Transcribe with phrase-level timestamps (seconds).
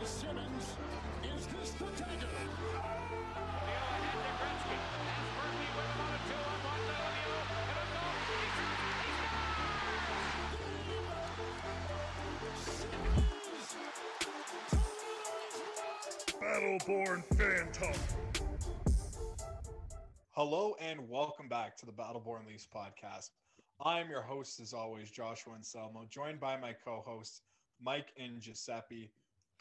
[0.00, 0.76] by Simmons.
[1.24, 2.26] Is this the dagger?
[3.36, 4.76] Lemieux ahead to Gretzky.
[5.04, 7.44] Has Murphy with him on a two-on-one to Lemieux.
[7.68, 8.16] And a goal.
[12.30, 13.68] He Simmons!
[16.40, 17.98] Battleborn Phantom.
[20.30, 23.30] Hello and welcome back to the Battleborn Leafs podcast.
[23.84, 27.42] I'm your host, as always, Joshua Anselmo, joined by my co hosts,
[27.82, 29.12] Mike and Giuseppe.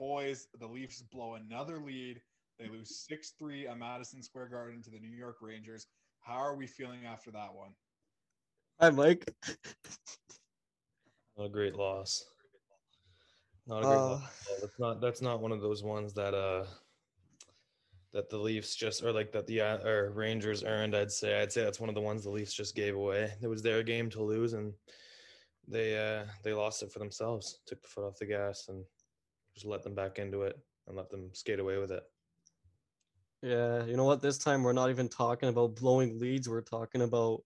[0.03, 2.21] Boys, the Leafs blow another lead.
[2.57, 5.85] They lose 6 3 at Madison Square Garden to the New York Rangers.
[6.21, 7.71] How are we feeling after that one?
[8.80, 9.30] Hi, Mike.
[11.38, 12.26] Not a great loss.
[13.67, 14.48] Not a great Uh, loss.
[14.62, 16.66] That's not that's not one of those ones that uh
[18.12, 20.95] that the Leafs just or like that the uh, or Rangers earned.
[20.95, 23.31] I'd say I'd say that's one of the ones the Leafs just gave away.
[23.41, 24.73] It was their game to lose, and
[25.68, 27.60] they uh they lost it for themselves.
[27.68, 28.84] Took the foot off the gas and
[29.60, 30.57] just let them back into it
[30.88, 32.04] and let them skate away with it.
[33.41, 34.21] Yeah, you know what?
[34.21, 36.48] This time we're not even talking about blowing leads.
[36.48, 37.41] We're talking about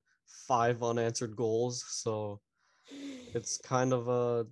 [0.48, 1.84] five unanswered goals.
[1.88, 2.40] So
[3.34, 4.44] it's kind of uh,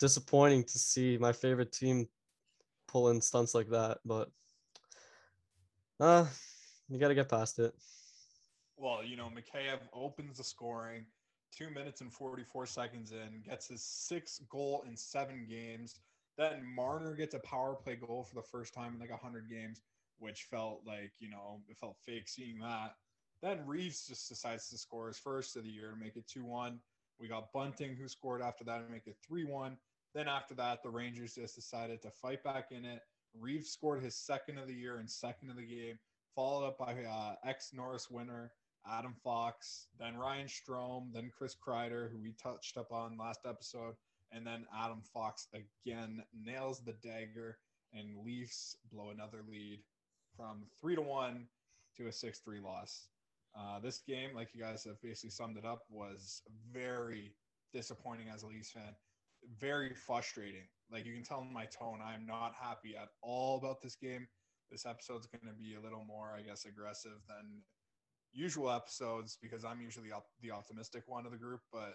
[0.00, 2.08] disappointing to see my favorite team
[2.88, 3.98] pulling stunts like that.
[4.04, 4.28] But
[6.00, 6.26] uh,
[6.88, 7.74] you got to get past it.
[8.76, 11.06] Well, you know, Mikheyev opens the scoring
[11.56, 16.00] two minutes and 44 seconds in, gets his sixth goal in seven games.
[16.36, 19.82] Then Marner gets a power play goal for the first time in like 100 games,
[20.18, 22.94] which felt like, you know, it felt fake seeing that.
[23.42, 26.44] Then Reaves just decides to score his first of the year to make it 2
[26.44, 26.78] 1.
[27.20, 29.76] We got Bunting who scored after that to make it 3 1.
[30.14, 33.00] Then after that, the Rangers just decided to fight back in it.
[33.38, 35.98] Reaves scored his second of the year and second of the game,
[36.34, 38.52] followed up by uh, ex Norris winner
[38.90, 43.94] Adam Fox, then Ryan Strome, then Chris Kreider, who we touched up on last episode,
[44.34, 47.58] and then Adam Fox again nails the dagger,
[47.92, 49.80] and Leafs blow another lead
[50.36, 51.46] from three to one
[51.96, 53.08] to a six three loss.
[53.56, 56.42] Uh, this game, like you guys have basically summed it up, was
[56.72, 57.34] very
[57.72, 58.94] disappointing as a Leafs fan.
[59.60, 60.66] Very frustrating.
[60.90, 64.26] Like you can tell in my tone, I'm not happy at all about this game.
[64.70, 67.62] This episode's going to be a little more, I guess, aggressive than
[68.32, 71.94] usual episodes because I'm usually op- the optimistic one of the group, but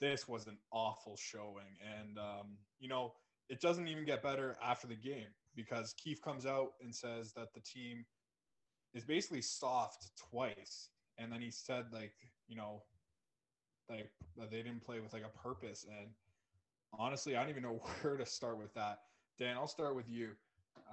[0.00, 1.76] this was an awful showing.
[1.98, 3.14] And, um, you know,
[3.48, 7.54] it doesn't even get better after the game because Keefe comes out and says that
[7.54, 8.04] the team
[8.94, 10.90] is basically soft twice.
[11.18, 12.12] And then he said, like,
[12.48, 12.82] you know,
[13.88, 15.86] like that they didn't play with like a purpose.
[15.88, 16.08] And
[16.98, 19.00] honestly, I don't even know where to start with that.
[19.38, 20.30] Dan, I'll start with you.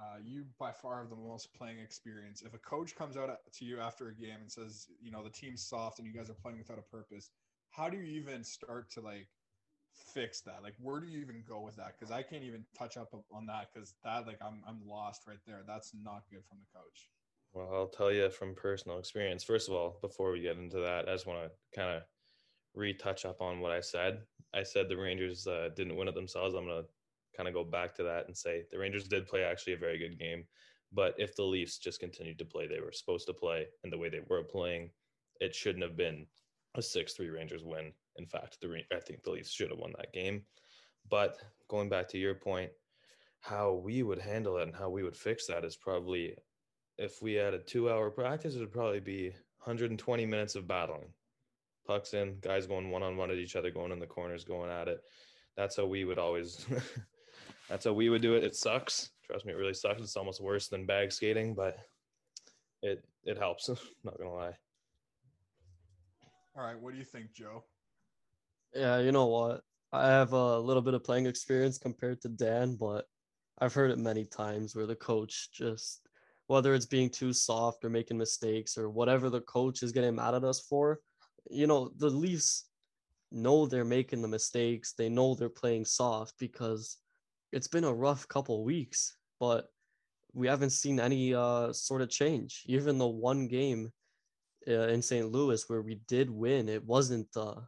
[0.00, 2.42] Uh, you by far have the most playing experience.
[2.42, 5.30] If a coach comes out to you after a game and says, you know, the
[5.30, 7.30] team's soft and you guys are playing without a purpose,
[7.76, 9.28] how do you even start to like
[10.12, 10.62] fix that?
[10.62, 11.94] Like, where do you even go with that?
[11.98, 15.38] Because I can't even touch up on that because that, like, I'm I'm lost right
[15.46, 15.62] there.
[15.66, 17.08] That's not good from the coach.
[17.52, 19.44] Well, I'll tell you from personal experience.
[19.44, 22.02] First of all, before we get into that, I just want to kind of
[22.74, 24.22] retouch up on what I said.
[24.52, 26.54] I said the Rangers uh, didn't win it themselves.
[26.54, 26.82] I'm gonna
[27.36, 29.98] kind of go back to that and say the Rangers did play actually a very
[29.98, 30.44] good game.
[30.92, 33.98] But if the Leafs just continued to play, they were supposed to play, and the
[33.98, 34.90] way they were playing,
[35.40, 36.26] it shouldn't have been
[36.74, 37.92] a six-three Rangers win.
[38.16, 40.42] In fact, the I think the Leafs should have won that game.
[41.10, 42.70] But going back to your point,
[43.40, 46.36] how we would handle it and how we would fix that is probably
[46.96, 49.30] if we had a two-hour practice, it would probably be
[49.64, 51.08] 120 minutes of battling.
[51.86, 55.00] Pucks in, guys going one-on-one at each other, going in the corners, going at it.
[55.56, 56.66] That's how we would always
[57.68, 58.44] that's how we would do it.
[58.44, 59.10] It sucks.
[59.26, 60.00] Trust me, it really sucks.
[60.00, 61.76] It's almost worse than bag skating, but
[62.82, 63.68] it it helps.
[64.04, 64.54] Not gonna lie.
[66.56, 67.64] All right, what do you think, Joe?
[68.74, 69.62] Yeah, you know what?
[69.92, 73.06] I have a little bit of playing experience compared to Dan, but
[73.58, 76.08] I've heard it many times where the coach just,
[76.46, 80.34] whether it's being too soft or making mistakes or whatever the coach is getting mad
[80.34, 81.00] at us for,
[81.50, 82.68] you know, the Leafs
[83.32, 84.92] know they're making the mistakes.
[84.92, 86.98] They know they're playing soft because
[87.52, 89.66] it's been a rough couple weeks, but
[90.32, 92.62] we haven't seen any uh, sort of change.
[92.66, 93.90] Even the one game
[94.68, 95.30] uh, in St.
[95.30, 97.62] Louis where we did win, it wasn't the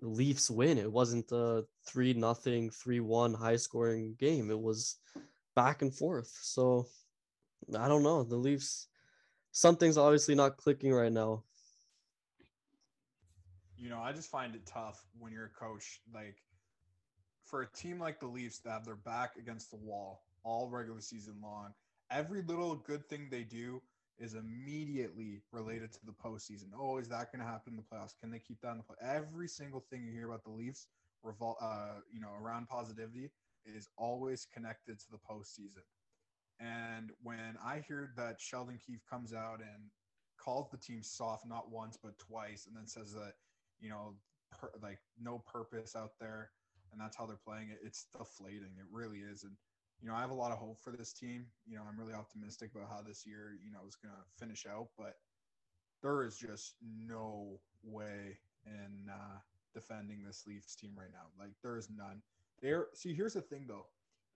[0.00, 0.78] Leafs win.
[0.78, 4.50] It wasn't a three nothing, three one high scoring game.
[4.50, 4.96] It was
[5.56, 6.30] back and forth.
[6.40, 6.86] So
[7.76, 8.22] I don't know.
[8.22, 8.86] The Leafs,
[9.50, 11.42] something's obviously not clicking right now.
[13.76, 16.36] You know, I just find it tough when you're a coach, like
[17.44, 21.00] for a team like the Leafs that have their back against the wall all regular
[21.00, 21.72] season long.
[22.10, 23.82] Every little good thing they do
[24.18, 26.70] is immediately related to the postseason.
[26.78, 28.18] Oh, is that going to happen in the playoffs?
[28.20, 28.96] Can they keep that in the play?
[29.00, 30.88] Every single thing you hear about the Leafs
[31.24, 33.30] revol- uh, you know, around positivity
[33.64, 35.84] is always connected to the postseason.
[36.60, 39.90] And when I hear that Sheldon Keefe comes out and
[40.38, 43.34] calls the team soft not once but twice, and then says that
[43.80, 44.14] you know
[44.50, 46.50] per, like no purpose out there,
[46.92, 48.74] and that's how they're playing it, it's deflating.
[48.78, 49.44] It really is.
[49.44, 49.52] And
[50.00, 51.46] you know I have a lot of hope for this team.
[51.66, 54.66] You know I'm really optimistic about how this year you know is going to finish
[54.70, 55.16] out, but
[56.02, 56.74] there is just
[57.06, 59.38] no way in uh,
[59.74, 61.26] defending this Leafs team right now.
[61.38, 62.22] Like there is none.
[62.60, 63.86] They're see here's the thing though,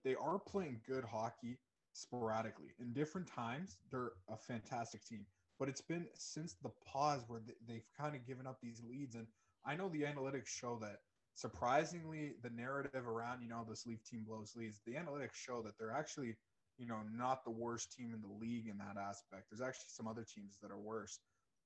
[0.03, 1.59] they are playing good hockey
[1.93, 3.77] sporadically in different times.
[3.91, 5.25] They're a fantastic team,
[5.59, 9.15] but it's been since the pause where they, have kind of given up these leads.
[9.15, 9.27] And
[9.65, 10.99] I know the analytics show that
[11.35, 14.81] surprisingly, the narrative around you know this Leaf team blows leads.
[14.85, 16.35] The analytics show that they're actually
[16.77, 19.45] you know not the worst team in the league in that aspect.
[19.49, 21.19] There's actually some other teams that are worse,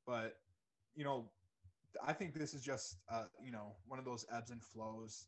[0.06, 0.38] but
[0.96, 1.30] you know
[2.06, 5.28] I think this is just uh, you know one of those ebbs and flows.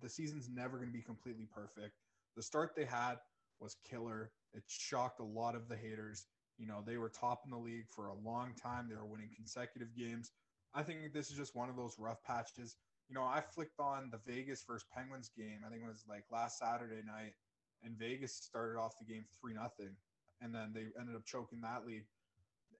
[0.00, 1.94] The season's never going to be completely perfect.
[2.36, 3.16] The start they had
[3.60, 4.32] was killer.
[4.54, 6.26] It shocked a lot of the haters.
[6.58, 8.88] You know, they were top in the league for a long time.
[8.88, 10.32] They were winning consecutive games.
[10.74, 12.76] I think this is just one of those rough patches.
[13.10, 15.66] You know, I flicked on the Vegas versus Penguins game.
[15.66, 17.34] I think it was like last Saturday night,
[17.82, 19.96] and Vegas started off the game three nothing,
[20.40, 22.04] and then they ended up choking that lead.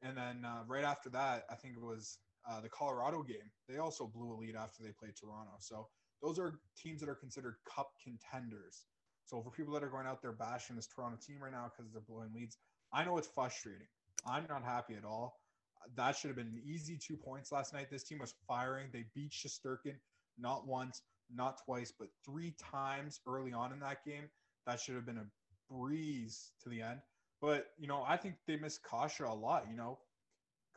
[0.02, 2.18] And then uh, right after that, I think it was
[2.48, 3.50] uh, the Colorado game.
[3.68, 5.52] They also blew a lead after they played Toronto.
[5.58, 5.88] So
[6.22, 8.86] those are teams that are considered cup contenders.
[9.26, 11.90] So for people that are going out there bashing this Toronto team right now because
[11.92, 12.56] they're blowing leads,
[12.92, 13.86] I know it's frustrating.
[14.26, 15.40] I'm not happy at all.
[15.96, 17.88] That should have been an easy two points last night.
[17.90, 18.90] This team was firing.
[18.92, 19.96] They beat Shesterkin
[20.40, 21.02] not once,
[21.34, 24.28] not twice, but three times early on in that game.
[24.66, 27.00] That should have been a breeze to the end.
[27.40, 29.66] But you know, I think they miss Kase a lot.
[29.70, 29.98] You know,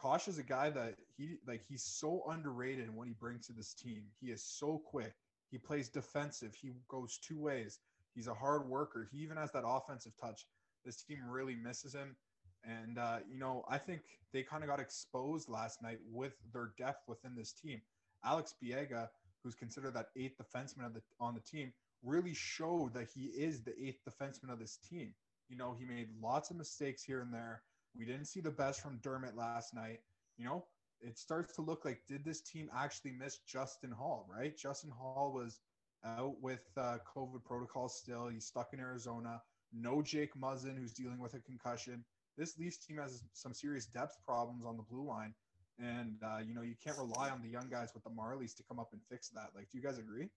[0.02, 3.54] Kase is a guy that he like he's so underrated in what he brings to
[3.54, 4.04] this team.
[4.22, 5.14] He is so quick.
[5.52, 6.56] He plays defensive.
[6.60, 7.80] He goes two ways.
[8.16, 9.08] He's a hard worker.
[9.12, 10.46] He even has that offensive touch.
[10.86, 12.16] This team really misses him.
[12.64, 14.02] And, uh, you know, I think
[14.32, 17.82] they kind of got exposed last night with their depth within this team.
[18.24, 19.10] Alex Biega,
[19.44, 21.74] who's considered that eighth defenseman of the, on the team,
[22.04, 25.14] really showed that he is the eighth defenseman of this team.
[25.50, 27.62] You know, he made lots of mistakes here and there.
[27.98, 30.00] We didn't see the best from Dermott last night.
[30.38, 30.66] You know,
[31.02, 34.58] it starts to look like did this team actually miss Justin Holl, right?
[34.58, 35.60] Justin Holl was
[36.06, 38.28] out with uh, COVID protocol still.
[38.28, 39.42] He's stuck in Arizona.
[39.74, 42.04] No Jake Muzzin, who's dealing with a concussion.
[42.38, 45.34] This Leafs team has some serious depth problems on the blue line.
[45.80, 48.64] And, uh, you know, you can't rely on the young guys with the Marlies to
[48.64, 49.50] come up and fix that.
[49.56, 50.30] Like, do you guys agree?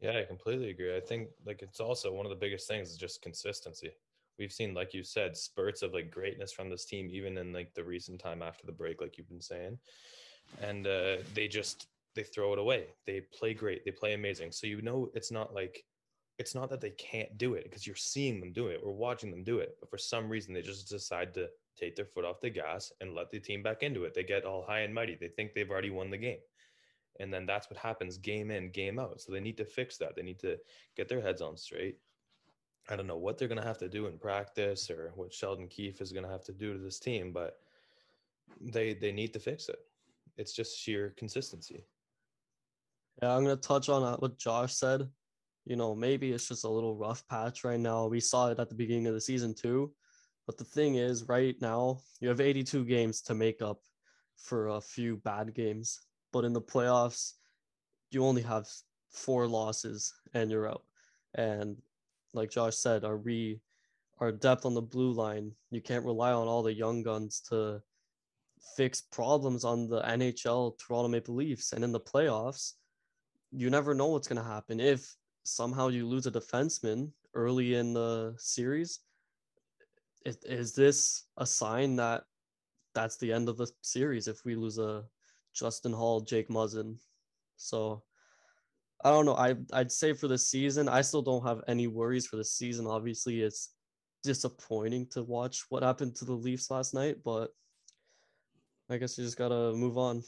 [0.00, 0.96] Yeah, I completely agree.
[0.96, 3.92] I think, like, it's also one of the biggest things is just consistency.
[4.38, 7.74] We've seen, like you said, spurts of like greatness from this team, even in like
[7.74, 9.78] the recent time after the break, like you've been saying.
[10.60, 12.86] And uh, they just they throw it away.
[13.06, 13.84] They play great.
[13.84, 14.52] They play amazing.
[14.52, 15.84] So you know it's not like
[16.38, 18.80] it's not that they can't do it because you're seeing them do it.
[18.82, 19.76] We're watching them do it.
[19.80, 23.14] But for some reason they just decide to take their foot off the gas and
[23.14, 24.14] let the team back into it.
[24.14, 25.16] They get all high and mighty.
[25.20, 26.40] They think they've already won the game.
[27.20, 29.20] And then that's what happens game in, game out.
[29.20, 30.16] So they need to fix that.
[30.16, 30.56] They need to
[30.96, 31.98] get their heads on straight.
[32.88, 35.68] I don't know what they're going to have to do in practice or what Sheldon
[35.68, 37.58] Keefe is going to have to do to this team, but
[38.60, 39.78] they they need to fix it.
[40.36, 41.84] It's just sheer consistency.
[43.22, 45.08] Yeah, I'm gonna touch on uh, what Josh said.
[45.64, 48.06] You know, maybe it's just a little rough patch right now.
[48.06, 49.92] We saw it at the beginning of the season too.
[50.46, 53.80] But the thing is, right now, you have 82 games to make up
[54.36, 56.00] for a few bad games.
[56.32, 57.34] But in the playoffs,
[58.10, 58.68] you only have
[59.10, 60.84] four losses and you're out.
[61.34, 61.76] And
[62.34, 63.60] like Josh said, our re
[64.20, 67.82] our depth on the blue line, you can't rely on all the young guns to
[68.76, 71.72] fix problems on the NHL Toronto Maple Leafs.
[71.72, 72.74] And in the playoffs,
[73.50, 74.78] you never know what's to happen.
[74.78, 79.00] If somehow you lose a defenseman early in the series,
[80.24, 82.24] is, is this a sign that
[82.94, 85.04] that's the end of the series if we lose a
[85.54, 86.96] Justin Holl, Jake Muzzin?
[87.56, 88.02] So
[89.04, 89.34] I don't know.
[89.34, 92.86] I I'd say for the season, I still don't have any worries for the season.
[92.86, 93.70] Obviously, it's
[94.22, 97.50] disappointing to watch what happened to the Leafs last night, but
[98.88, 100.22] I guess you just gotta move on.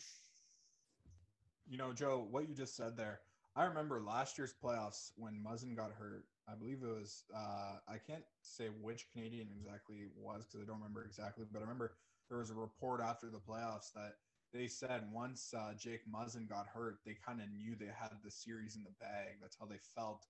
[1.68, 3.20] You know, Joe, what you just said there.
[3.56, 6.24] I remember last year's playoffs when Muzzin got hurt.
[6.48, 10.66] I believe it was uh, I can't say which Canadian exactly it was because I
[10.66, 11.96] don't remember exactly, but I remember
[12.28, 14.16] there was a report after the playoffs that
[14.52, 18.30] they said once uh, Jake Muzzin got hurt, they kind of knew they had the
[18.30, 19.40] series in the bag.
[19.40, 20.26] That's how they felt.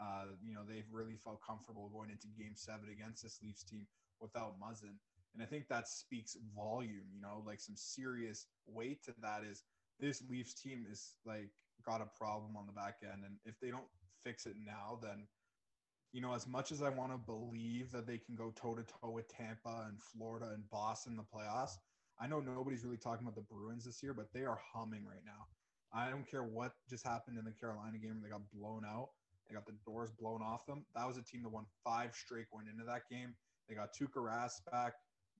[0.00, 3.86] Uh, you know, they really felt comfortable going into Game Seven against this Leafs team
[4.20, 4.98] without Muzzin,
[5.34, 7.06] and I think that speaks volume.
[7.14, 9.62] You know, like some serious weight to that is
[10.00, 11.50] this Leafs team is like
[11.86, 13.88] got a problem on the back end, and if they don't
[14.22, 15.26] fix it now, then
[16.12, 18.82] you know, as much as I want to believe that they can go toe to
[18.82, 21.78] toe with Tampa and Florida and Boston in the playoffs,
[22.20, 25.24] I know nobody's really talking about the Bruins this year, but they are humming right
[25.24, 25.46] now.
[25.94, 29.08] I don't care what just happened in the Carolina game where they got blown out.
[29.48, 30.84] They got the doors blown off them.
[30.94, 33.34] That was a team that won five straight going into that game.
[33.68, 34.94] They got Tuukka Rask back.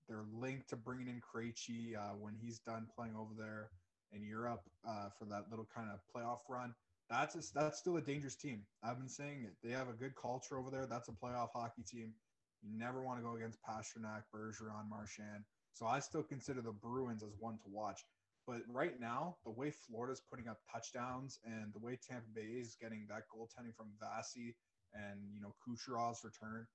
[0.08, 3.70] They're linked to bringing in Krejci uh, when he's done playing over there
[4.12, 6.74] in Europe uh, for that little kind of playoff run
[7.12, 8.62] that's a, that's still a dangerous team.
[8.82, 9.54] I've been saying it.
[9.62, 10.86] They have a good culture over there.
[10.86, 12.12] That's a playoff hockey team.
[12.62, 15.44] You never want to go against Pastrnak, Bergeron, Marchand.
[15.74, 18.00] So I still consider the Bruins as one to watch.
[18.46, 22.76] But right now, the way Florida's putting up touchdowns and the way Tampa Bay is
[22.80, 24.56] getting that goaltending from Vasy
[24.94, 26.66] and you know Kucherov's return,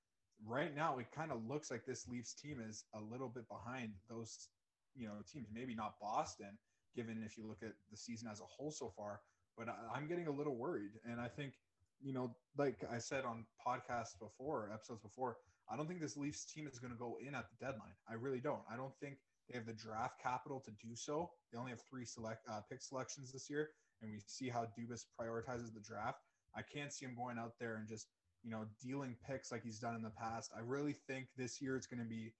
[0.46, 3.92] right now it kind of looks like this Leafs team is a little bit behind
[4.10, 4.48] those
[4.96, 5.48] you know teams.
[5.54, 6.58] Maybe not Boston,
[6.96, 9.20] given if you look at the season as a whole so far,
[9.58, 10.92] but I, am getting a little worried.
[11.10, 11.54] And I think,
[12.02, 15.38] you know, like I said on podcasts before, episodes before,
[15.70, 17.96] I don't think this Leafs team is going to go in at the deadline.
[18.10, 18.62] I really don't.
[18.72, 19.18] I don't think
[19.50, 21.32] they have the draft capital to do so.
[21.52, 23.70] They only have three select uh, pick selections this year,
[24.02, 26.20] and we see how Dubas prioritizes the draft.
[26.56, 28.08] I can't see him going out there and just
[28.44, 30.52] you know dealing picks like he's done in the past.
[30.56, 32.34] I really think this year it's going to be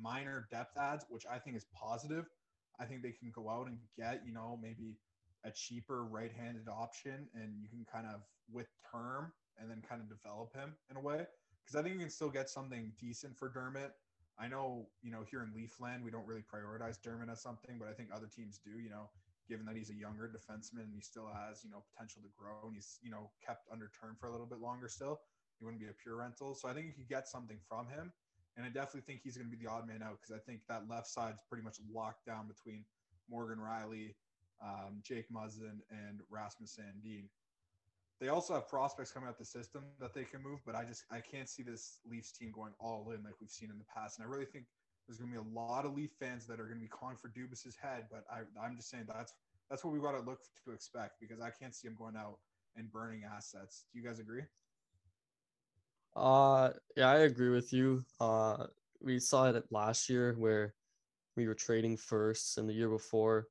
[0.00, 2.26] minor depth adds, which I think is positive.
[2.78, 4.96] I think they can go out and get you know maybe
[5.44, 10.08] a cheaper right-handed option and you can kind of with term and then kind of
[10.08, 11.26] develop him in a way
[11.64, 13.92] because I think you can still get something decent for Dermott.
[14.38, 17.88] I know, you know, here in Leafland, we don't really prioritize Dermott as something, but
[17.88, 19.10] I think other teams do, you know,
[19.48, 22.66] given that he's a younger defenseman and he still has, you know, potential to grow
[22.66, 25.20] and he's, you know, kept under term for a little bit longer still.
[25.58, 26.54] He wouldn't be a pure rental.
[26.54, 28.12] So I think you could get something from him.
[28.56, 30.60] And I definitely think he's going to be the odd man out because I think
[30.68, 32.84] that left side's pretty much locked down between
[33.28, 34.14] Morgan Rielly,
[34.62, 37.24] um, Jake Muzzin, and Rasmus Sandin.
[38.20, 41.04] They also have prospects coming out the system that they can move, but I just
[41.10, 44.18] I can't see this Leafs team going all in like we've seen in the past.
[44.18, 44.66] And I really think
[45.06, 47.16] there's going to be a lot of Leaf fans that are going to be calling
[47.16, 48.04] for Dubas's head.
[48.10, 49.32] But I, I'm just saying that's
[49.70, 52.38] that's what we got to look to expect because I can't see him going out
[52.76, 53.84] and burning assets.
[53.92, 54.42] Do you guys agree?
[56.14, 58.04] Uh, yeah, I agree with you.
[58.20, 58.66] Uh,
[59.00, 60.74] we saw it last year where
[61.36, 63.46] we were trading first, and the year before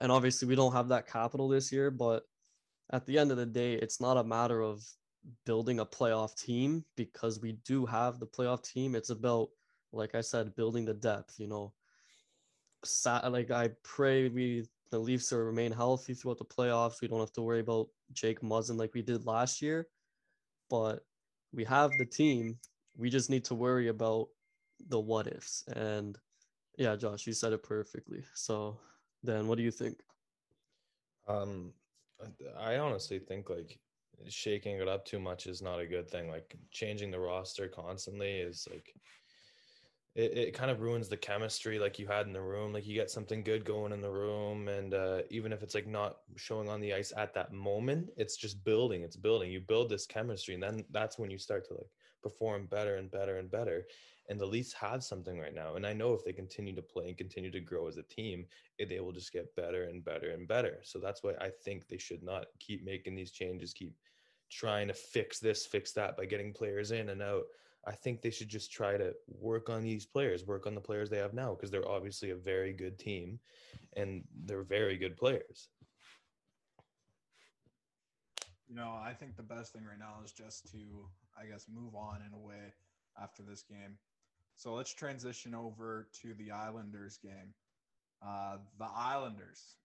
[0.00, 2.24] and obviously, we don't have that capital this year, but
[2.92, 4.84] at the end of the day, it's not a matter of
[5.44, 8.94] building a playoff team because we do have the playoff team.
[8.94, 9.48] It's about,
[9.92, 11.72] like I said, building the depth, you know.
[13.04, 17.00] Like I pray we the Leafs will remain healthy throughout the playoffs.
[17.00, 19.88] We don't have to worry about Jake Muzzin like we did last year.
[20.70, 21.04] But
[21.52, 22.58] we have the team.
[22.96, 24.28] We just need to worry about
[24.88, 25.64] the what ifs.
[25.74, 26.16] And
[26.78, 28.22] yeah, Josh, you said it perfectly.
[28.34, 28.78] So
[29.24, 29.98] Dan, what do you think?
[31.28, 31.72] Um,
[32.58, 33.78] I honestly think like
[34.28, 36.28] shaking it up too much is not a good thing.
[36.28, 38.94] Like changing the roster constantly is like
[40.14, 42.72] it, it kind of ruins the chemistry like you had in the room.
[42.72, 45.86] Like you get something good going in the room, and uh, even if it's like
[45.86, 49.02] not showing on the ice at that moment, it's just building.
[49.02, 49.50] It's building.
[49.50, 51.90] You build this chemistry, and then that's when you start to like
[52.22, 53.84] perform better and better and better
[54.28, 55.74] and the Leafs have something right now.
[55.76, 58.46] And I know if they continue to play and continue to grow as a team,
[58.80, 60.78] eh, they will just get better and better and better.
[60.82, 63.94] So that's why I think they should not keep making these changes, keep
[64.50, 67.44] trying to fix this, fix that by getting players in and out.
[67.86, 71.08] I think they should just try to work on these players, work on the players
[71.08, 73.38] they have now, because they're obviously a very good team
[73.96, 75.68] and they're very good players.
[78.68, 80.78] You know, I think the best thing right now is just to,
[81.40, 82.74] I guess, move on in a way
[83.22, 83.98] after this game.
[84.56, 87.54] So let's transition over to the Islanders game.
[88.26, 89.76] Uh, the Islanders,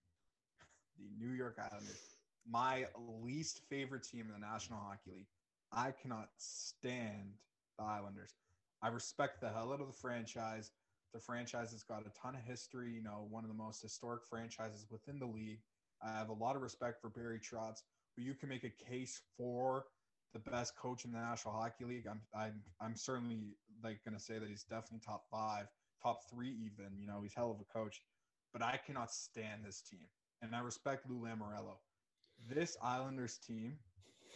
[0.98, 2.16] the New York Islanders,
[2.50, 2.86] my
[3.20, 5.26] least favorite team in the National Hockey League.
[5.72, 7.34] I cannot stand
[7.78, 8.34] the Islanders.
[8.82, 10.72] I respect the hell out of the franchise.
[11.12, 14.22] The franchise has got a ton of history, you know, one of the most historic
[14.28, 15.60] franchises within the league.
[16.02, 17.82] I have a lot of respect for Barry Trotz,
[18.16, 19.84] but you can make a case for
[20.32, 22.06] the best coach in the National Hockey League.
[22.10, 25.66] I'm I'm I'm certainly like going to say that he's definitely top five,
[26.02, 26.98] top three even.
[26.98, 28.02] You know, he's hell of a coach,
[28.52, 30.06] but I cannot stand this team,
[30.40, 31.76] and I respect Lou Lamoriello.
[32.48, 33.76] This Islanders team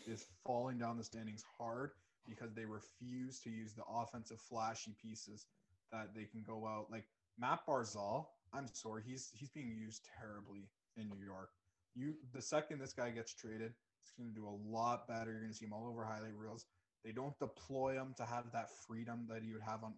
[0.07, 1.91] is falling down the standings hard
[2.29, 5.47] because they refuse to use the offensive flashy pieces
[5.93, 7.05] that they can go out like
[7.39, 8.27] Matt Barzal.
[8.53, 11.51] I'm sorry, he's he's being used terribly in New York.
[11.95, 13.73] You the second this guy gets traded,
[14.07, 15.31] he's going to do a lot better.
[15.31, 16.67] You're going to see him all over highlight reels.
[17.05, 19.95] They don't deploy him to have that freedom that you would have on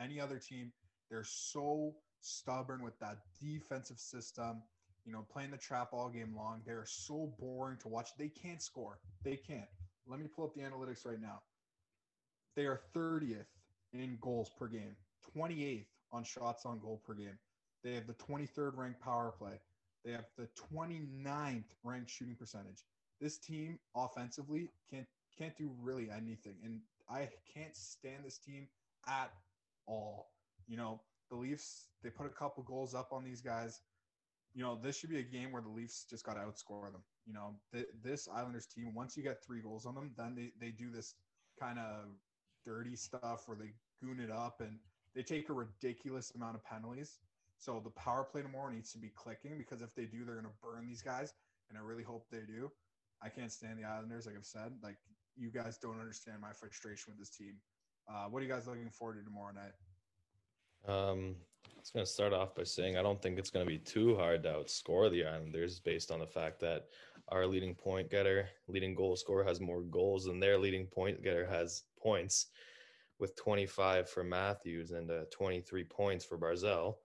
[0.00, 0.72] any other team.
[1.10, 4.62] They're so stubborn with that defensive system.
[5.04, 6.62] you know, playing the trap all game long.
[6.64, 8.10] They're so boring to watch.
[8.18, 8.98] They can't score.
[9.24, 9.68] They can't.
[10.06, 11.42] Let me pull up the analytics right now.
[12.56, 13.46] They are 30th
[13.92, 14.96] in goals per game,
[15.36, 17.38] 28th on shots on goal per game.
[17.82, 19.60] They have the 23rd ranked power play.
[20.04, 22.84] They have the 29th ranked shooting percentage.
[23.22, 25.06] This team offensively can't
[25.38, 28.66] can't do really anything, and I can't stand this team
[29.06, 29.30] at
[29.86, 30.32] all.
[30.66, 31.00] You know,
[31.30, 33.80] the Leafs they put a couple goals up on these guys.
[34.54, 37.04] You know, this should be a game where the Leafs just got to outscore them.
[37.24, 40.50] You know, th- this Islanders team, once you get three goals on them, then they,
[40.60, 41.14] they do this
[41.58, 42.06] kind of
[42.66, 44.78] dirty stuff where they goon it up and
[45.14, 47.20] they take a ridiculous amount of penalties.
[47.56, 50.46] So the power play tomorrow needs to be clicking because if they do, they're going
[50.46, 51.32] to burn these guys.
[51.70, 52.70] And I really hope they do.
[53.24, 54.72] I can't stand the Islanders, like I've said.
[54.82, 54.96] Like,
[55.36, 57.54] you guys don't understand my frustration with this team.
[58.08, 59.72] Uh, what are you guys looking forward to tomorrow night?
[60.88, 63.70] Um, I was going to start off by saying I don't think it's going to
[63.70, 66.86] be too hard to outscore the Islanders based on the fact that
[67.28, 71.46] our leading point getter, leading goal scorer has more goals than their leading point getter
[71.46, 72.46] has points
[73.20, 76.96] with 25 for Matthews and uh, 23 points for Barzal.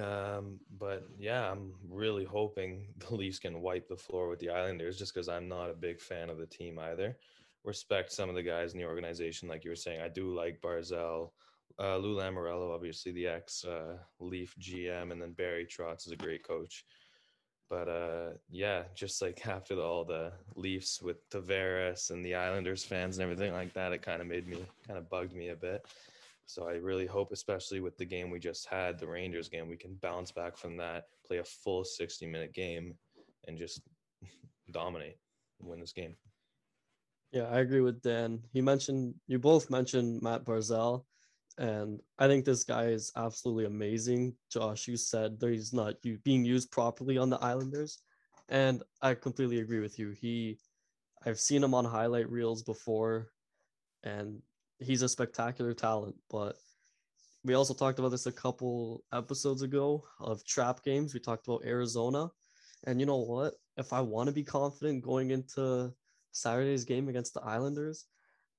[0.00, 4.98] Um, but yeah, I'm really hoping the Leafs can wipe the floor with the Islanders
[4.98, 7.16] just because I'm not a big fan of the team either.
[7.64, 10.00] Respect some of the guys in the organization, like you were saying.
[10.00, 11.30] I do like Barzal,
[11.78, 16.16] uh, Lou Lamoriello, obviously the ex uh, Leaf GM, and then Barry Trotz is a
[16.16, 16.84] great coach.
[17.70, 22.84] But uh, yeah, just like after the, all the Leafs with Tavares and the Islanders
[22.84, 25.56] fans and everything like that, it kind of made me kind of bugged me a
[25.56, 25.86] bit.
[26.46, 29.76] So I really hope, especially with the game we just had, the Rangers game, we
[29.76, 32.94] can bounce back from that, play a full 60 minute game,
[33.46, 33.82] and just
[34.70, 35.18] dominate,
[35.60, 36.16] win this game.
[37.32, 38.40] Yeah, I agree with Dan.
[38.52, 41.04] He mentioned you both mentioned Matt Barzal,
[41.56, 44.34] and I think this guy is absolutely amazing.
[44.50, 45.94] Josh, you said that he's not
[46.24, 48.00] being used properly on the Islanders,
[48.50, 50.10] and I completely agree with you.
[50.10, 50.58] He,
[51.24, 53.30] I've seen him on highlight reels before,
[54.02, 54.42] and
[54.84, 56.14] he's a spectacular talent.
[56.30, 56.56] But
[57.44, 61.14] we also talked about this a couple episodes ago of trap games.
[61.14, 62.30] We talked about Arizona,
[62.84, 63.54] and you know what?
[63.76, 65.92] If I want to be confident going into
[66.32, 68.06] Saturday's game against the Islanders,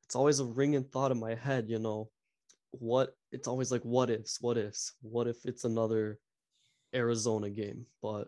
[0.03, 2.09] it's always a ringing thought in my head, you know,
[2.71, 6.19] what it's always like what ifs, what ifs, what if it's another
[6.93, 7.85] Arizona game?
[8.01, 8.27] But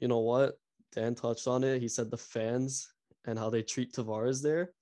[0.00, 0.58] you know what?
[0.94, 1.80] Dan touched on it.
[1.80, 2.92] He said the fans
[3.24, 4.72] and how they treat Tavares there.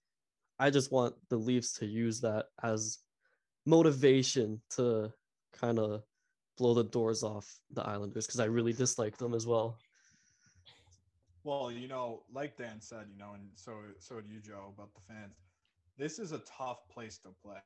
[0.61, 2.99] I just want the Leafs to use that as
[3.65, 5.11] motivation to
[5.59, 6.03] kind of
[6.59, 9.79] blow the doors off the Islanders because I really dislike them as well.
[11.45, 14.93] Well, you know, like Dan said, you know, and so so do you, Joe, about
[14.93, 15.33] the fans.
[15.97, 17.57] This is a tough place to play.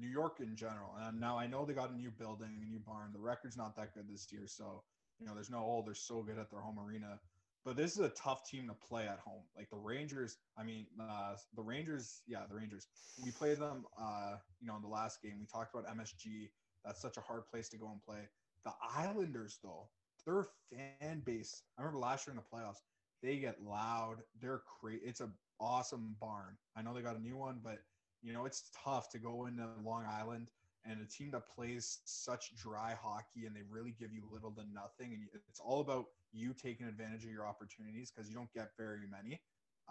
[0.00, 0.94] New York in general.
[1.00, 3.10] And now I know they got a new building, a new barn.
[3.12, 4.82] The record's not that good this year, so
[5.20, 7.20] you know, there's no oh, they're so good at their home arena.
[7.68, 9.42] But this is a tough team to play at home.
[9.54, 12.86] Like the Rangers, I mean, uh, the Rangers, yeah, the Rangers.
[13.22, 15.34] We played them, uh, you know, in the last game.
[15.38, 16.48] We talked about MSG.
[16.82, 18.20] That's such a hard place to go and play.
[18.64, 19.90] The Islanders, though,
[20.24, 21.62] their fan base.
[21.76, 22.78] I remember last year in the playoffs,
[23.22, 24.22] they get loud.
[24.40, 25.02] They're crazy.
[25.04, 25.28] It's a
[25.60, 26.56] awesome barn.
[26.74, 27.80] I know they got a new one, but
[28.22, 30.46] you know it's tough to go into Long Island
[30.88, 34.62] and a team that plays such dry hockey and they really give you little to
[34.72, 38.70] nothing and it's all about you taking advantage of your opportunities because you don't get
[38.76, 39.40] very many.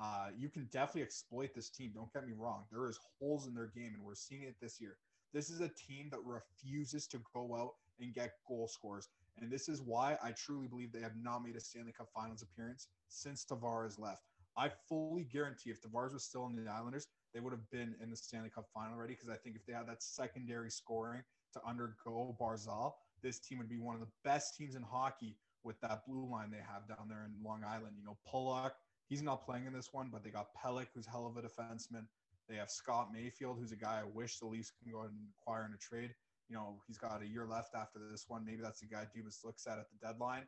[0.02, 2.64] Uh, you can definitely exploit this team don't get me wrong.
[2.72, 4.98] There is holes in their game and we're seeing it this year.
[5.34, 9.70] This is a team that refuses to go out and get goal scores and this
[9.70, 13.46] is why i truly believe they have not made a stanley cup finals appearance since
[13.46, 14.24] tavares left.
[14.58, 17.08] I fully guarantee if tavares was still in the islanders
[17.38, 19.14] they would have been in the Stanley Cup final already.
[19.14, 21.22] Because I think if they had that secondary scoring
[21.54, 25.80] to undergo Barzal, this team would be one of the best teams in hockey with
[25.82, 27.94] that blue line they have down there in Long Island.
[27.96, 28.72] You know, Pulock,
[29.08, 32.08] he's not playing in this one, but they got Pelech, who's hell of a defenseman.
[32.50, 35.20] They have Scott Mayfield, who's a guy I wish the Leafs can go ahead and
[35.40, 36.16] acquire in a trade.
[36.50, 38.46] You know, he's got a year left after this one.
[38.46, 40.44] Maybe that's the guy Dubas looks at at the deadline.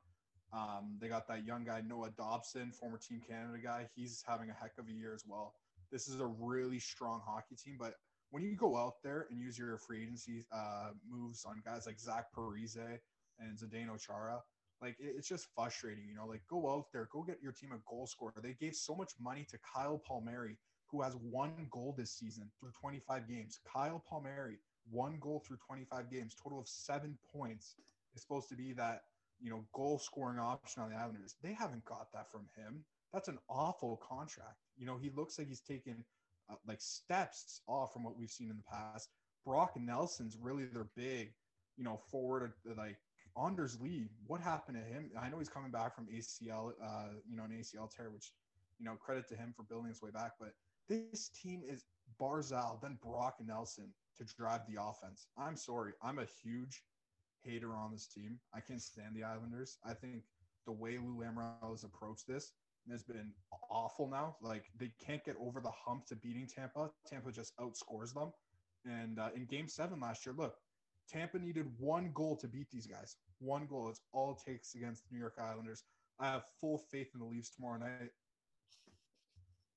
[0.52, 3.88] Um, they got that young guy Noah Dobson, former Team Canada guy.
[3.96, 5.54] He's having a heck of a year as well.
[5.92, 7.96] This is a really strong hockey team, but
[8.32, 12.00] when you go out there and use your free agency uh, moves on guys like
[12.00, 13.00] Zach Parise
[13.40, 14.42] and Zdeno Chara,
[14.82, 16.06] like it's just frustrating.
[16.08, 18.34] You know, like go out there, go get your team a goal scorer.
[18.42, 22.72] They gave so much money to Kyle Palmieri, who has one goal this season through
[22.80, 23.60] 25 games.
[23.72, 27.76] Kyle Palmieri, one goal through 25 games, total of seven points
[28.16, 29.02] is supposed to be that
[29.42, 31.36] you know goal scoring option on the Islanders.
[31.42, 32.86] They haven't got that from him.
[33.12, 34.69] That's an awful contract.
[34.80, 36.04] You know, he looks like he's taken
[36.50, 39.10] uh, like steps off from what we've seen in the past.
[39.46, 41.34] Brock Nelson's really their big,
[41.78, 42.98] you know, forward like
[43.42, 45.12] Anders Lee, what happened to him?
[45.20, 48.34] I know he's coming back from ACL, uh, you know, an ACL tear, which,
[48.80, 50.34] you know, credit to him for building his way back.
[50.40, 50.54] But
[50.88, 51.86] this team is
[52.20, 55.28] Barzal, then Brock Nelson to drive the offense.
[55.38, 55.94] I'm sorry.
[56.02, 56.84] I'm a huge
[57.44, 58.40] hater on this team.
[58.54, 59.78] I can't stand the Islanders.
[59.86, 60.24] I think
[60.66, 62.52] the way Lou Lamoriello has approached this
[62.92, 63.32] has been
[63.70, 64.36] awful now.
[64.42, 66.90] Like they can't get over the hump to beating Tampa.
[67.08, 68.32] Tampa just outscores them.
[68.86, 70.56] And uh, in game seven last year, look,
[71.10, 73.18] Tampa needed one goal to beat these guys.
[73.40, 73.90] One goal.
[73.90, 75.84] It's all it takes against the New York Islanders.
[76.20, 78.10] I have full faith in the Leafs tomorrow night.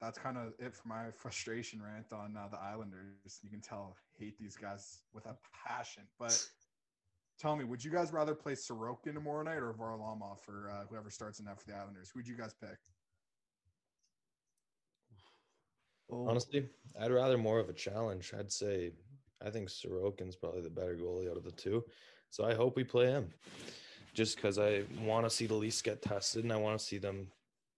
[0.01, 3.39] That's kind of it for my frustration rant on uh, the Islanders.
[3.43, 5.37] You can tell I hate these guys with a
[5.67, 6.05] passion.
[6.19, 6.45] But
[7.43, 11.11] tell me, would you guys rather play Sorokin tomorrow night or Varlamov for uh, whoever
[11.11, 12.11] starts in net for the Islanders?
[12.15, 12.79] Who'd you guys pick?
[16.11, 16.69] Oh, Honestly,
[17.01, 18.33] I'd rather more of a challenge.
[18.39, 18.93] I'd say
[19.45, 21.85] I think Sorokin's probably the better goalie out of the two.
[22.31, 23.33] So I hope we play him
[24.15, 26.99] just because I want to see the Leafs get tested and I want to see
[26.99, 27.27] them.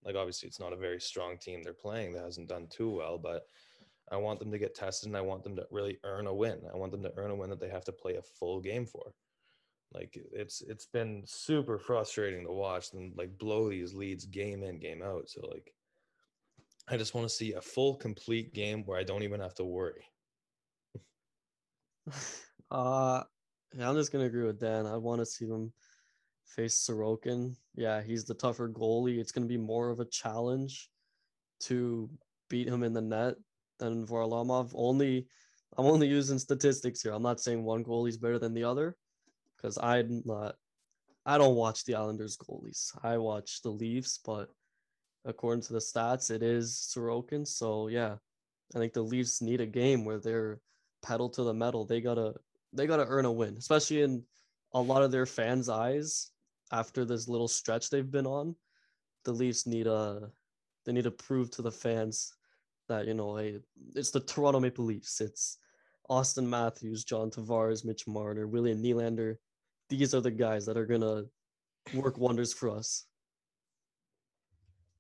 [0.04, 3.16] Like, obviously, it's not a very strong team they're playing that hasn't done too well,
[3.16, 3.46] but
[4.12, 6.60] I want them to get tested and I want them to really earn a win.
[6.70, 8.84] I want them to earn a win that they have to play a full game
[8.84, 9.14] for.
[9.94, 14.80] Like it's it's been super frustrating to watch them like blow these leads game in
[14.80, 15.28] game out.
[15.28, 15.72] So like
[16.88, 19.64] I just want to see a full complete game where I don't even have to
[19.64, 20.04] worry.
[22.70, 23.22] uh,
[23.76, 24.86] yeah, I'm just gonna agree with Dan.
[24.86, 25.72] I want to see them
[26.44, 27.54] face Sorokin.
[27.76, 29.18] Yeah, he's the tougher goalie.
[29.18, 30.90] It's gonna be more of a challenge
[31.60, 32.10] to
[32.50, 33.36] beat him in the net
[33.78, 34.72] than Varlamov.
[34.74, 35.26] Only,
[35.78, 37.12] I'm only using statistics here.
[37.12, 38.96] I'm not saying one goalie's better than the other,
[39.64, 40.56] because I'm not.
[41.24, 42.90] I don't watch the Islanders goalies.
[43.02, 44.50] I watch the Leafs, but
[45.24, 47.46] according to the stats, it is Sorokin.
[47.46, 48.16] So yeah,
[48.74, 50.60] I think the Leafs need a game where they're
[51.02, 51.86] pedal to the metal.
[51.86, 52.34] They gotta
[52.74, 54.22] they gotta earn a win, especially in
[54.74, 56.30] a lot of their fans' eyes
[56.70, 58.54] after this little stretch they've been on.
[59.24, 60.30] The Leafs need a
[60.84, 62.34] they need to prove to the fans
[62.90, 63.60] that you know, hey,
[63.94, 65.22] it's the Toronto Maple Leafs.
[65.22, 65.56] It's
[66.10, 69.36] Auston Matthews, John Tavares, Mitch Marner, William Nylander.
[69.88, 71.24] These are the guys that are gonna
[71.92, 73.06] work wonders for us.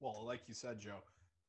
[0.00, 1.02] Well, like you said, Joe,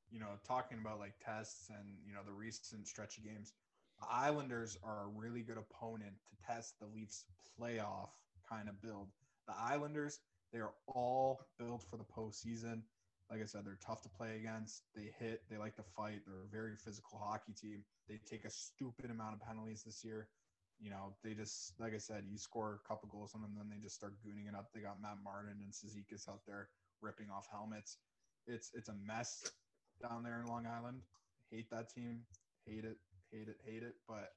[0.09, 3.53] you know, talking about like tests and you know the recent stretch of games,
[3.99, 7.25] the Islanders are a really good opponent to test the Leafs
[7.59, 8.09] playoff
[8.49, 9.09] kind of build.
[9.47, 10.19] The Islanders,
[10.53, 12.81] they are all built for the postseason.
[13.29, 14.83] Like I said, they're tough to play against.
[14.95, 16.21] They hit, they like to fight.
[16.25, 17.83] They're a very physical hockey team.
[18.07, 20.27] They take a stupid amount of penalties this year.
[20.79, 23.69] You know, they just, like I said, you score a couple goals on them, then
[23.69, 24.69] they just start gooning it up.
[24.73, 26.69] They got Matt Martin and Cizikas out there
[27.01, 27.97] ripping off helmets.
[28.47, 29.49] It's it's a mess
[30.01, 31.01] down there in Long Island.
[31.51, 32.21] Hate that team.
[32.65, 32.97] Hate it.
[33.31, 33.57] Hate it.
[33.65, 33.95] Hate it.
[34.07, 34.33] But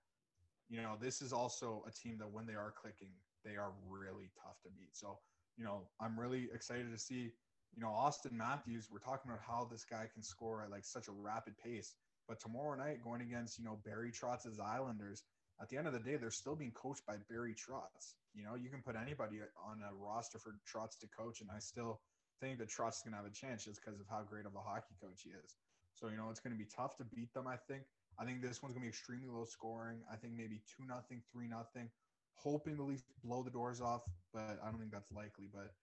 [0.68, 3.08] you know, this is also a team that when they are clicking,
[3.44, 4.94] they are really tough to beat.
[4.94, 5.18] So,
[5.56, 7.32] you know, I'm really excited to see,
[7.74, 8.88] you know, Auston Matthews.
[8.92, 11.94] We're talking about how this guy can score at like such a rapid pace.
[12.28, 15.22] But tomorrow night, going against, you know, Barry Trotz's Islanders,
[15.60, 18.14] at the end of the day, they're still being coached by Barry Trotz.
[18.34, 21.58] You know, you can put anybody on a roster for Trotz to coach, and I
[21.58, 22.00] still
[22.40, 24.54] think that Trotz is going to have a chance just because of how great of
[24.54, 25.56] a hockey coach he is.
[25.94, 27.82] So, you know, it's going to be tough to beat them, I think.
[28.20, 29.98] I think this one's going to be extremely low scoring.
[30.12, 31.90] I think maybe 2 nothing, 3 nothing.
[32.36, 35.50] Hoping the Leafs blow the doors off, but I don't think that's likely.
[35.52, 35.74] But,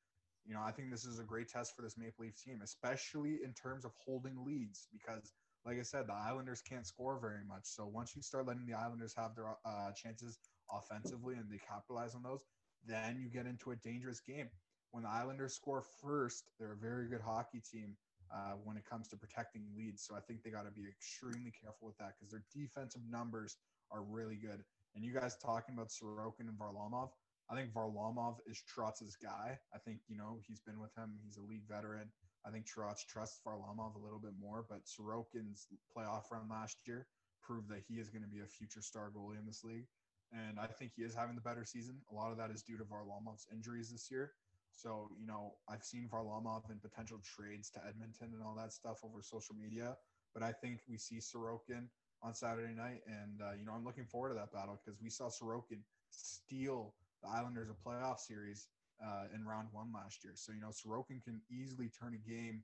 [0.48, 3.40] you know, I think this is a great test for this Maple Leaf team, especially
[3.44, 5.34] in terms of holding leads because–
[5.66, 7.64] like I said, the Islanders can't score very much.
[7.64, 10.38] So once you start letting the Islanders have their uh, chances
[10.72, 12.42] offensively and they capitalize on those,
[12.86, 14.50] then you get into a dangerous game.
[14.92, 17.98] When the Islanders score first, they're a very good hockey team
[18.34, 20.06] uh, when it comes to protecting leads.
[20.06, 23.58] So I think they got to be extremely careful with that because their defensive numbers
[23.92, 24.64] are really good.
[24.96, 27.10] And you guys talking about Sorokin and Varlamov,
[27.50, 29.58] I think Varlamov is Trotz's guy.
[29.74, 31.20] I think, you know, he's been with him.
[31.24, 32.10] He's a league veteran.
[32.46, 37.08] I think Trotz trusts Varlamov a little bit more, but Sorokin's playoff run last year
[37.42, 39.88] proved that he is going to be a future star goalie in this league.
[40.32, 41.96] And I think he is having the better season.
[42.12, 44.32] A lot of that is due to Varlamov's injuries this year.
[44.72, 49.00] So, you know, I've seen Varlamov in potential trades to Edmonton and all that stuff
[49.04, 49.96] over social media.
[50.34, 51.88] But I think we see Sorokin
[52.22, 53.02] on Saturday night.
[53.08, 55.80] And, uh, you know, I'm looking forward to that battle because we saw Sorokin
[56.12, 58.68] steal the Islanders a playoff series
[59.04, 60.34] uh, in round one last year.
[60.36, 62.64] So, you know, Sorokin can easily turn a game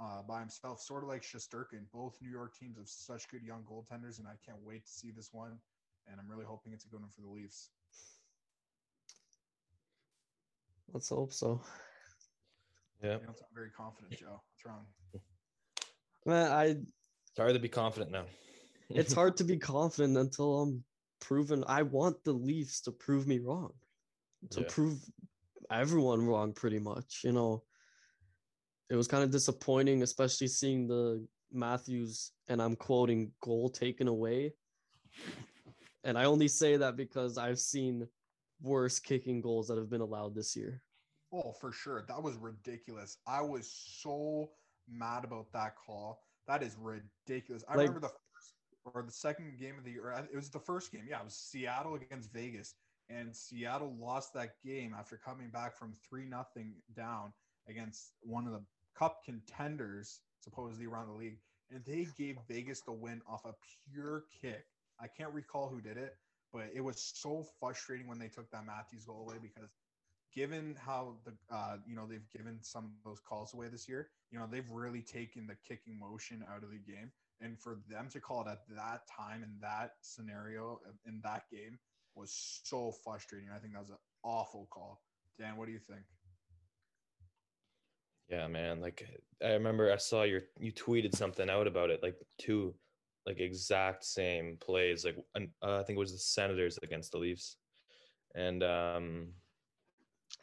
[0.00, 1.86] uh, by himself, sort of like Shesterkin.
[1.92, 5.10] Both New York teams have such good young goaltenders, and I can't wait to see
[5.10, 5.58] this one.
[6.06, 7.70] And I'm really hoping it's a good one for the Leafs.
[10.92, 11.60] Let's hope so.
[13.02, 13.18] Yeah.
[13.18, 14.40] You don't sound very confident, Joe.
[14.52, 14.86] What's wrong?
[16.26, 18.24] Man, I It's hard to be confident now.
[18.90, 20.84] it's hard to be confident until I'm
[21.20, 21.64] proven.
[21.66, 23.72] I want the Leafs to prove me wrong,
[24.50, 24.66] to Yeah.
[24.68, 24.98] prove
[25.80, 27.20] everyone wrong pretty much.
[27.24, 27.62] You know,
[28.90, 34.54] it was kind of disappointing, especially seeing the Matthews and I'm quoting goal taken away.
[36.04, 38.06] And I only say that because I've seen
[38.60, 40.82] worse kicking goals that have been allowed this year.
[41.32, 42.04] Oh, for sure.
[42.08, 43.16] That was ridiculous.
[43.26, 43.70] I was
[44.02, 44.50] so
[44.88, 46.20] mad about that call.
[46.46, 47.64] That is ridiculous.
[47.68, 48.54] I Like- remember the first
[48.94, 50.10] or the second game of the year.
[50.30, 51.06] It was the first game.
[51.08, 52.74] Yeah, it was Seattle against Vegas.
[53.08, 57.32] And Seattle lost that game after coming back from 3 nothing down
[57.68, 58.62] against one of the
[58.98, 61.38] cup contenders, supposedly around the league.
[61.70, 63.52] And they gave Vegas the win off a
[63.90, 64.64] pure kick.
[65.00, 66.16] I can't recall who did it,
[66.52, 69.70] but it was so frustrating when they took that Matthews goal away because
[70.34, 74.08] given how the uh, you know they've given some of those calls away this year,
[74.30, 78.08] you know they've really taken the kicking motion out of the game, and for them
[78.10, 81.78] to call it at that time in that scenario in that game
[82.16, 83.48] was so frustrating.
[83.54, 85.02] I think that was an awful call.
[85.38, 86.02] Dan, what do you think?
[88.28, 88.80] Yeah, man.
[88.80, 89.06] Like
[89.42, 92.74] I remember I saw your you tweeted something out about it, like two
[93.26, 95.04] like exact same plays.
[95.04, 97.56] Like uh, I think it was the Senators against the Leafs,
[98.34, 99.28] and um,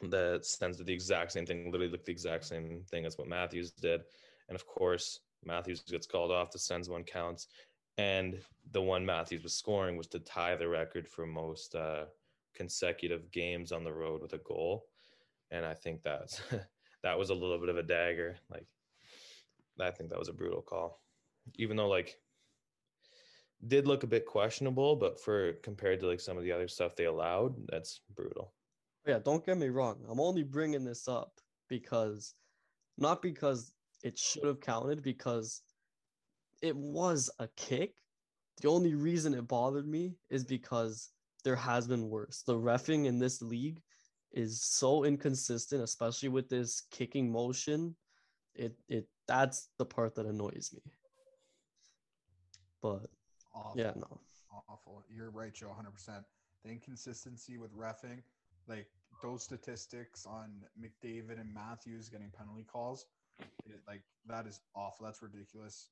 [0.00, 1.66] the Sens did the exact same thing.
[1.66, 4.02] Literally looked the exact same thing as what Matthews did,
[4.48, 6.50] and of course Matthews gets called off.
[6.50, 7.48] The Sens one counts,
[7.98, 8.38] and
[8.72, 12.04] the one Matthews was scoring was to tie the record for most uh,
[12.54, 14.86] consecutive games on the road with a goal,
[15.50, 16.40] and I think that's.
[17.02, 18.36] that was a little bit of a dagger.
[18.50, 18.66] Like,
[19.80, 21.00] I think that was a brutal call,
[21.56, 22.16] even though like
[23.66, 26.96] did look a bit questionable, but for compared to like some of the other stuff
[26.96, 28.52] they allowed, that's brutal.
[29.06, 29.98] Yeah, don't get me wrong.
[30.08, 32.34] I'm only bringing this up because
[32.98, 33.72] not because
[34.04, 35.62] it should have counted, because
[36.62, 37.94] it was a kick.
[38.60, 41.10] The only reason it bothered me is because
[41.44, 42.42] there has been worse.
[42.46, 43.82] The refing in this league
[44.32, 47.96] is so inconsistent, especially with this kicking motion.
[48.54, 50.92] It it that's the part that annoys me.
[52.80, 53.06] But
[53.54, 53.80] Awful.
[53.80, 54.20] yeah, no.
[54.68, 55.02] awful.
[55.08, 56.24] You're right, Joe, 100%.
[56.64, 58.22] The inconsistency with refing,
[58.68, 58.86] like
[59.22, 63.06] those statistics on McDavid and Matthews getting penalty calls,
[63.66, 65.06] it, like that is awful.
[65.06, 65.88] That's ridiculous.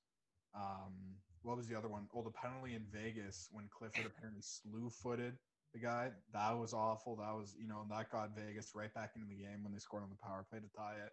[0.55, 2.07] Um, what was the other one?
[2.15, 5.39] Oh, the penalty in Vegas when Clifford apparently slew footed
[5.73, 6.11] the guy.
[6.33, 7.17] That was awful.
[7.17, 10.03] That was, you know, that got Vegas right back into the game when they scored
[10.03, 11.13] on the power play to tie it.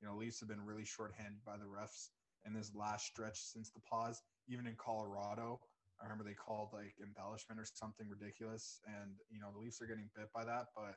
[0.00, 2.10] You know, Leafs have been really shorthanded by the refs
[2.46, 4.22] in this last stretch since the pause.
[4.48, 5.60] Even in Colorado,
[6.00, 9.86] I remember they called like embellishment or something ridiculous, and you know the Leafs are
[9.90, 10.70] getting bit by that.
[10.74, 10.94] But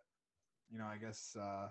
[0.70, 1.70] you know, I guess uh,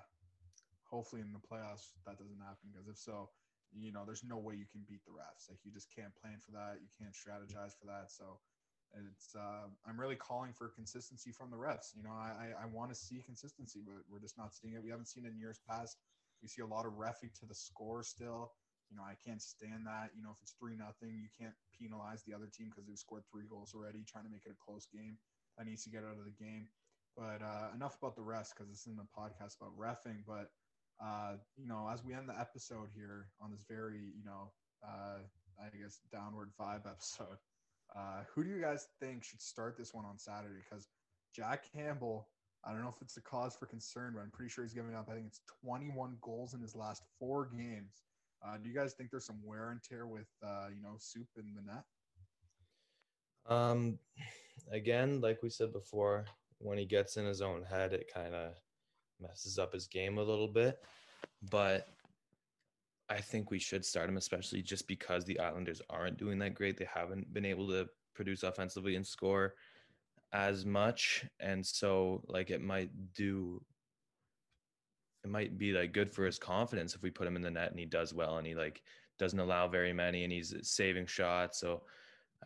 [0.84, 3.30] hopefully in the playoffs that doesn't happen because if so,
[3.76, 5.48] you know, there's no way you can beat the refs.
[5.48, 6.82] Like you just can't plan for that.
[6.82, 8.10] You can't strategize for that.
[8.10, 8.38] So
[8.94, 11.94] it's uh, I'm really calling for consistency from the refs.
[11.94, 14.82] You know, I I, want to see consistency, but we're just not seeing it.
[14.82, 15.98] We haven't seen it in years past.
[16.42, 18.52] We see a lot of refing to the score still.
[18.90, 20.10] You know, I can't stand that.
[20.16, 23.22] You know, if it's three nothing, you can't penalize the other team because they've scored
[23.30, 25.18] three goals already, trying to make it a close game.
[25.56, 26.66] That needs to get out of the game.
[27.16, 30.26] But uh, enough about the refs because this isn't a podcast about refing.
[30.26, 30.50] But
[31.04, 34.52] uh, you know, as we end the episode here on this very, you know,
[34.86, 35.18] uh,
[35.58, 37.38] I guess downward vibe episode,
[37.96, 40.60] uh, who do you guys think should start this one on Saturday?
[40.68, 40.88] Because
[41.34, 42.28] Jack Campbell,
[42.64, 44.94] I don't know if it's a cause for concern, but I'm pretty sure he's giving
[44.94, 45.08] up.
[45.10, 48.02] I think it's 21 goals in his last four games.
[48.46, 51.26] Uh, do you guys think there's some wear and tear with, uh, you know, soup
[51.36, 51.84] in the net?
[53.46, 53.98] Um,
[54.70, 56.26] again, like we said before,
[56.58, 58.54] when he gets in his own head, it kind of
[59.20, 60.78] messes up his game a little bit.
[61.50, 61.88] But
[63.08, 66.78] I think we should start him, especially just because the Islanders aren't doing that great.
[66.78, 69.54] They haven't been able to produce offensively and score
[70.32, 73.62] as much, and so like it might do.
[75.24, 77.70] It might be like good for his confidence if we put him in the net
[77.70, 78.80] and he does well and he like
[79.18, 81.60] doesn't allow very many and he's saving shots.
[81.60, 81.82] So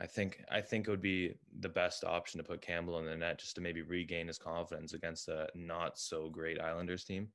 [0.00, 3.16] I think I think it would be the best option to put Campbell in the
[3.16, 7.28] net just to maybe regain his confidence against a not so great Islanders team.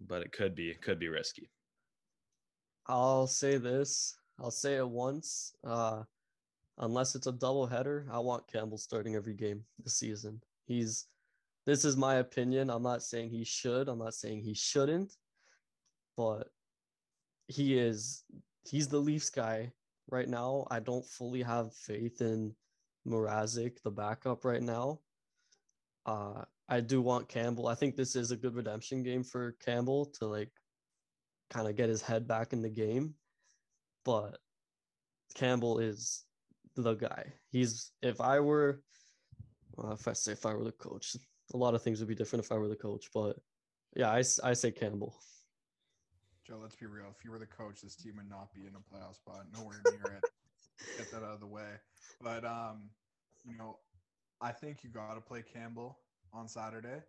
[0.00, 1.50] But it could be it could be risky.
[2.86, 4.16] I'll say this.
[4.40, 5.52] I'll say it once.
[5.64, 6.02] Uh,
[6.78, 10.40] unless it's a double header, I want Campbell starting every game this season.
[10.66, 11.06] He's
[11.64, 12.70] this is my opinion.
[12.70, 13.88] I'm not saying he should.
[13.88, 15.16] I'm not saying he shouldn't,
[16.16, 16.48] but
[17.46, 18.24] he is
[18.64, 19.72] he's the Leafs guy
[20.10, 20.66] right now.
[20.70, 22.54] I don't fully have faith in
[23.06, 25.00] Mrazek, the backup right now.
[26.06, 27.66] Uh, I do want Campbell.
[27.66, 30.50] I think this is a good redemption game for Campbell to like
[31.50, 33.14] kind of get his head back in the game.
[34.04, 34.38] But
[35.34, 36.24] Campbell is
[36.76, 37.32] the guy.
[37.50, 38.80] He's if I were
[39.76, 41.16] well, if I say if I were the coach,
[41.54, 43.36] a lot of things would be different if I were the coach, but
[43.94, 45.16] Yeah, I, I say Campbell.
[46.48, 47.12] Joe, let's be real.
[47.14, 49.44] If you were the coach, this team would not be in a playoff spot.
[49.52, 50.24] Nowhere near it.
[50.96, 51.76] Get that out of the way.
[52.22, 52.88] But um,
[53.44, 53.76] you know,
[54.40, 55.98] I think you got to play Campbell
[56.32, 57.02] on Saturday.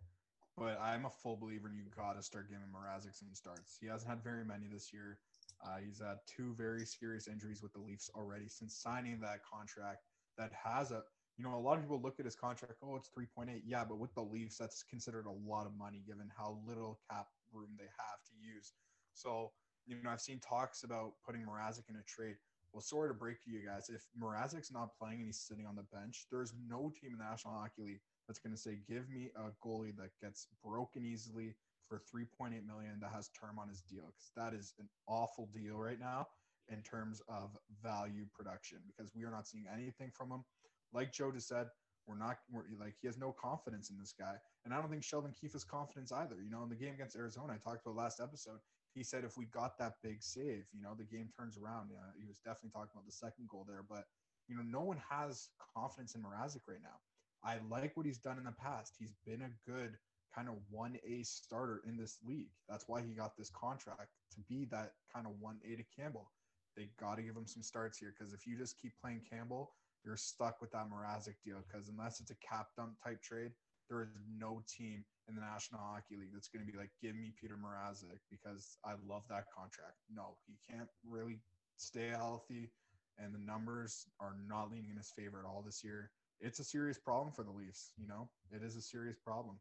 [0.58, 3.78] But I'm a full believer in you got to start giving Mrazek some starts.
[3.80, 5.18] He hasn't had very many this year.
[5.64, 10.04] Uh, he's had two very serious injuries with the Leafs already since signing that contract.
[10.36, 11.02] That has a
[11.38, 13.62] you know, a lot of people look at his contract, oh, it's 3.8.
[13.64, 17.28] Yeah, but with the Leafs, that's considered a lot of money given how little cap
[17.50, 18.74] room they have to use.
[19.20, 19.52] So,
[19.86, 22.36] you know, I've seen talks about putting Mrazek in a trade.
[22.72, 23.90] Well, sorry to break to you guys.
[23.90, 27.24] If Mrazek's not playing and he's sitting on the bench, there's no team in the
[27.24, 31.56] National Hockey League that's going to say, give me a goalie that gets broken easily
[31.88, 34.12] for 3.8 million that has term on his deal.
[34.14, 36.28] Because that is an awful deal right now
[36.68, 40.44] in terms of value production because we are not seeing anything from him
[40.92, 41.66] like Joe just said,
[42.06, 45.04] we're not we're, like he has no confidence in this guy, and I don't think
[45.04, 46.36] Sheldon Keefe has confidence either.
[46.42, 48.58] You know, in the game against Arizona, I talked about last episode.
[48.94, 51.90] He said if we got that big save, you know, the game turns around.
[51.92, 54.04] Yeah, he was definitely talking about the second goal there, but
[54.48, 56.98] you know, no one has confidence in Mrazek right now.
[57.44, 58.96] I like what he's done in the past.
[58.98, 59.96] He's been a good
[60.34, 62.50] kind of 1A starter in this league.
[62.68, 66.30] That's why he got this contract to be that kind of 1A to Campbell.
[66.76, 69.72] They got to give him some starts here because if you just keep playing Campbell,
[70.04, 73.52] you're stuck with that Mrazek deal because unless it's a cap dump type trade,
[73.90, 77.14] there is no team in the National Hockey League that's going to be like, give
[77.14, 79.98] me Peter Mrazek because I love that contract.
[80.12, 81.40] No, he can't really
[81.76, 82.70] stay healthy,
[83.18, 86.10] and the numbers are not leaning in his favor at all this year.
[86.40, 87.92] It's a serious problem for the Leafs.
[88.00, 89.58] You know, it is a serious problem.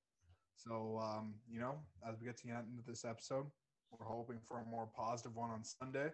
[0.56, 1.76] So, um, you know,
[2.08, 3.46] as we get to the end of this episode,
[3.92, 6.10] we're hoping for a more positive one on Sunday.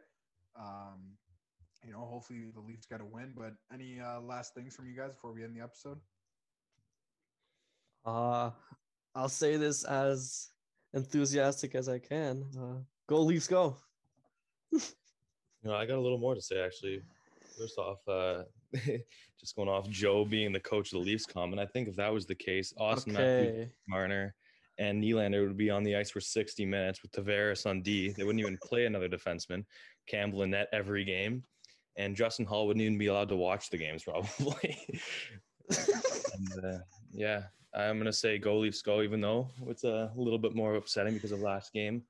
[0.58, 1.18] Um,
[1.86, 3.34] you know, hopefully the Leafs get a win.
[3.36, 6.00] But any uh, last things from you guys before we end the episode?
[8.06, 8.52] Uh,
[9.16, 10.50] I'll say this as
[10.94, 12.46] enthusiastic as I can.
[12.58, 13.78] Uh, go Leafs, go!
[15.64, 17.02] You know, I got a little more to say actually.
[17.58, 18.44] First off, uh,
[19.40, 22.14] just going off Joe being the coach of the Leafs comment, I think if that
[22.14, 23.72] was the case, Auston Matthews, Okay.
[23.88, 24.36] Marner,
[24.78, 28.10] and Nylander would be on the ice for 60 minutes with Tavares on D.
[28.12, 29.66] They wouldn't even play another defenseman.
[30.08, 31.44] Campbell and net every game,
[31.98, 34.78] and Justin Holl wouldn't even be allowed to watch the games probably.
[35.70, 36.78] and, uh,
[37.12, 37.42] yeah,
[37.76, 41.32] I'm gonna say go Leafs go, even though it's a little bit more upsetting because
[41.32, 42.04] of last game.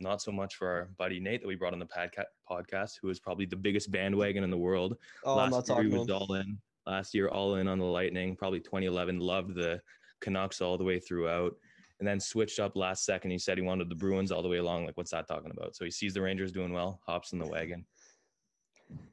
[0.00, 3.08] Not so much for our buddy Nate that we brought on the podca- podcast, who
[3.08, 4.98] is probably the biggest bandwagon in the world.
[5.24, 6.58] Oh, I'm not last year he was all in.
[6.86, 8.36] Last year, all in on the Lightning.
[8.36, 9.18] Probably 2011.
[9.18, 9.80] Loved the
[10.20, 11.56] Canucks all the way throughout,
[11.98, 13.30] and then switched up last second.
[13.30, 14.84] He said he wanted the Bruins all the way along.
[14.84, 15.74] Like, what's that talking about?
[15.74, 17.86] So he sees the Rangers doing well, hops in the wagon.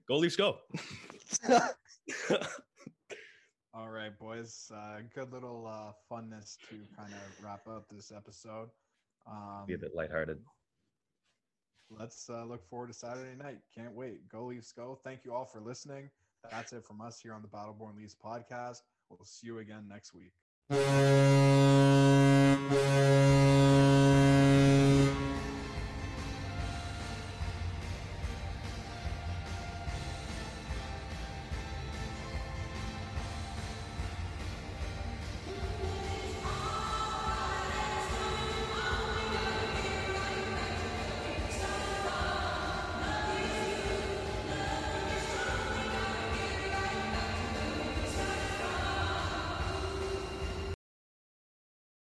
[0.08, 0.58] Go Leafs, go!
[3.74, 4.72] All right, boys.
[4.74, 8.70] Uh, good little uh, funness to kind of wrap up this episode.
[9.26, 10.38] Um, Be a bit lighthearted.
[11.90, 13.60] let's uh, look forward to Saturday night.
[13.76, 14.30] Can't wait.
[14.30, 15.00] Go Leafs, go.
[15.04, 16.10] Thank you all for listening.
[16.52, 18.82] That's it from us here on the Battle Born Leafs podcast.
[19.10, 20.34] We'll see you again next week.